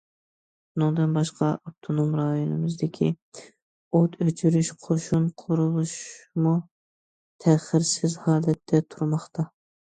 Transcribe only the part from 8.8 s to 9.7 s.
تۇرماقتا.